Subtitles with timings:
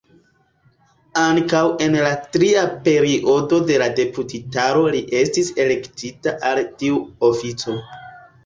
[1.23, 6.99] Ankaŭ en la tria periodo de la deputitaro li estis elektita al tiu
[7.31, 7.79] ofico.